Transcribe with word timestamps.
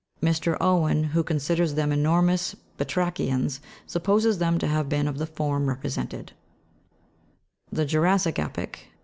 Mr. 0.19 0.57
Owen, 0.59 1.03
who 1.03 1.21
considers 1.23 1.75
them 1.75 1.91
enormous 1.91 2.55
batrachians, 2.79 3.59
supposes 3.85 4.39
them 4.39 4.57
to 4.57 4.65
have 4.65 4.89
been 4.89 5.07
of 5.07 5.19
the 5.19 5.27
form 5.27 5.69
represented 5.69 6.31
(Jig. 7.71 7.87
307). 7.87 8.33
The 8.33 8.33
jum'ssic 8.35 8.39
epoch. 8.43 8.79